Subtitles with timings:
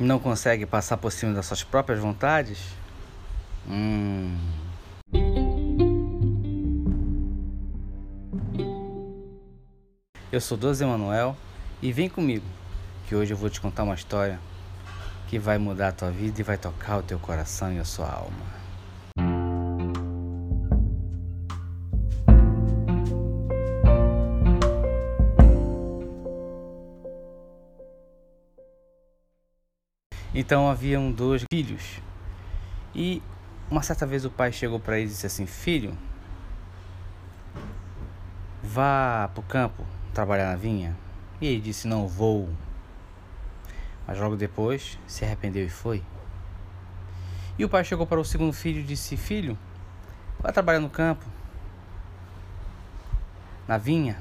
[0.00, 2.60] Não consegue passar por cima das suas próprias vontades?
[3.68, 4.36] Hum.
[10.30, 11.36] Eu sou Doze Emanuel
[11.82, 12.44] e vem comigo,
[13.08, 14.38] que hoje eu vou te contar uma história
[15.26, 18.08] que vai mudar a tua vida e vai tocar o teu coração e a sua
[18.08, 18.57] alma.
[30.40, 32.00] Então haviam dois filhos.
[32.94, 33.20] E
[33.68, 35.98] uma certa vez o pai chegou para ele e disse assim: Filho,
[38.62, 39.84] vá para o campo
[40.14, 40.96] trabalhar na vinha.
[41.40, 42.48] E ele disse: Não vou.
[44.06, 46.04] Mas logo depois se arrependeu e foi.
[47.58, 49.58] E o pai chegou para o segundo filho e disse: Filho,
[50.38, 51.26] vá trabalhar no campo,
[53.66, 54.16] na vinha.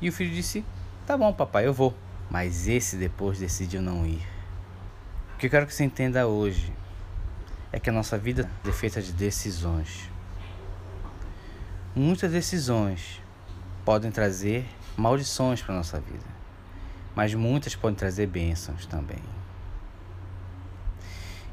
[0.00, 0.64] E o filho disse:
[1.06, 1.94] Tá bom, papai, eu vou.
[2.28, 4.33] Mas esse depois decidiu não ir.
[5.34, 6.72] O que eu quero que você entenda hoje
[7.72, 10.08] é que a nossa vida é feita de decisões.
[11.94, 13.20] Muitas decisões
[13.84, 14.64] podem trazer
[14.96, 16.24] maldições para a nossa vida,
[17.16, 19.18] mas muitas podem trazer bênçãos também.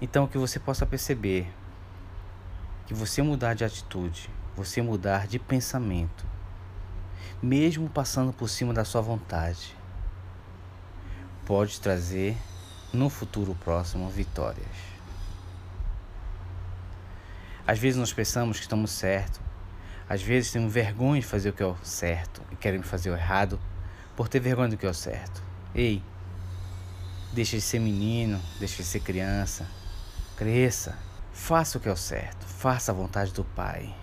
[0.00, 1.48] Então, que você possa perceber
[2.84, 6.26] que você mudar de atitude, você mudar de pensamento,
[7.40, 9.76] mesmo passando por cima da sua vontade,
[11.46, 12.36] pode trazer
[12.92, 14.66] no futuro próximo vitórias.
[17.66, 19.40] Às vezes nós pensamos que estamos certos,
[20.08, 23.14] às vezes temos vergonha de fazer o que é o certo e queremos fazer o
[23.14, 23.60] errado
[24.16, 25.42] por ter vergonha do que é o certo.
[25.74, 26.02] Ei,
[27.32, 29.66] deixa de ser menino, deixa de ser criança,
[30.34, 30.96] cresça,
[31.30, 33.94] faça o que é o certo, faça a vontade do Pai,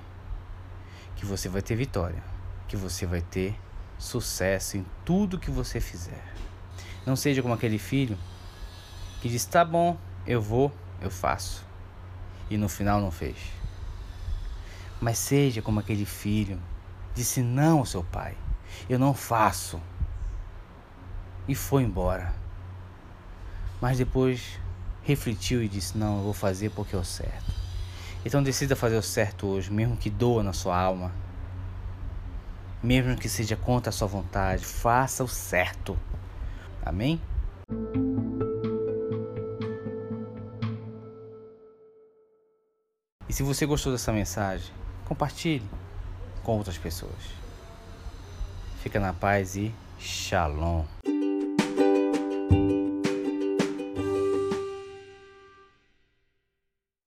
[1.16, 2.24] que você vai ter vitória,
[2.68, 3.60] que você vai ter
[3.98, 6.24] sucesso em tudo que você fizer.
[7.04, 8.18] Não seja como aquele filho
[9.26, 11.66] que disse: tá bom, eu vou, eu faço.
[12.48, 13.36] E no final não fez.
[15.02, 16.62] Mas seja como aquele filho,
[17.16, 18.38] disse não ao seu pai:
[18.88, 19.82] eu não faço.
[21.48, 22.36] E foi embora.
[23.82, 24.60] Mas depois
[25.02, 27.52] refletiu e disse: não, eu vou fazer porque é o certo.
[28.24, 31.12] Então decida fazer o certo hoje, mesmo que doa na sua alma.
[32.84, 35.98] Mesmo que seja contra a sua vontade, faça o certo.
[36.86, 37.20] Amém?
[43.36, 44.72] Se você gostou dessa mensagem,
[45.04, 45.70] compartilhe
[46.42, 47.12] com outras pessoas.
[48.82, 50.86] Fica na paz e shalom.